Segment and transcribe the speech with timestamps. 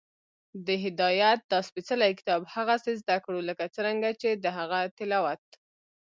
[0.67, 5.43] د هدایت دا سپېڅلی کتاب هغسې زده کړو، لکه څنګه چې د هغه تلاوت